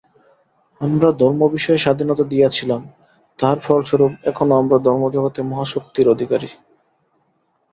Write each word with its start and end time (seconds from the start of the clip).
আমরা 0.81 1.09
ধর্মবিষয়ে 1.19 1.77
স্বাধীনতা 1.77 2.23
দিয়াছিলাম, 2.23 2.81
তাহার 3.39 3.57
ফলস্বরূপ 3.59 4.11
এখনও 4.23 4.53
আমরা 4.55 4.77
ধর্মজগতে 4.79 5.39
মহাশক্তির 5.43 6.07
অধিকারী। 6.09 6.49